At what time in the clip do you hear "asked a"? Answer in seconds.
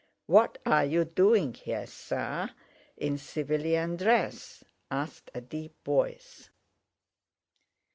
4.89-5.41